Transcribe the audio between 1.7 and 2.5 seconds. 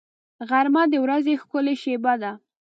شېبه ده